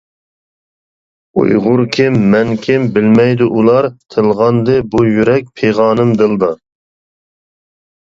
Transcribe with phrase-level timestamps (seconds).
[1.41, 6.55] ئۇيغۇر كىم، مەن كىم؟ بىلمەيدۇ ئۇلار، تىلغاندى بۇ يۈرەك، پىغانىم دىلدا.